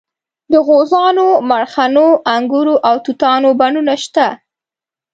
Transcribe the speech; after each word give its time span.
د 0.51 0.53
غوزانو 0.67 1.27
مرخڼو 1.49 2.07
انګورو 2.35 2.75
او 2.87 2.95
توتانو 3.05 3.49
بڼونه 3.59 3.93
شته. 4.03 4.27